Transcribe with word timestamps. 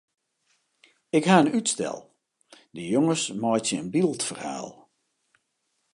Ik 1.17 1.25
ha 1.29 1.37
in 1.41 1.53
útstel: 1.57 1.97
de 2.75 2.83
jonges 2.93 3.23
meitsje 3.41 3.75
in 3.81 3.91
byldferhaal. 3.93 4.69